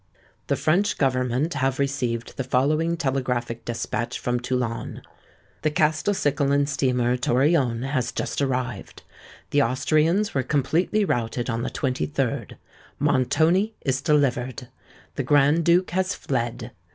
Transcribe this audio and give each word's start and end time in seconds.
"The 0.47 0.55
French 0.55 0.97
Government 0.97 1.53
have 1.53 1.77
received 1.77 2.35
the 2.35 2.43
following 2.43 2.97
Telegraphic 2.97 3.65
Despatch 3.65 4.17
from 4.17 4.39
Toulon:— 4.39 5.03
"'The 5.61 5.69
Castelcicalan 5.69 6.67
steamer 6.67 7.15
Torione 7.17 7.87
_has 7.91 8.11
just 8.11 8.41
arrived. 8.41 9.03
The 9.51 9.61
Austrians 9.61 10.33
were 10.33 10.41
completely 10.41 11.05
routed 11.05 11.51
on 11.51 11.61
the 11.61 11.69
23rd. 11.69 12.55
Montoni 12.97 13.75
is 13.81 14.01
delivered. 14.01 14.69
The 15.17 15.23
Grand 15.23 15.63
Duke 15.65 15.91
has 15.91 16.15
fled. 16.15 16.71